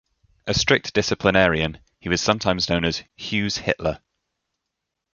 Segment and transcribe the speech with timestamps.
[0.47, 3.99] A strict disciplinarian, he was sometimes known as 'Hughes-Hitler'.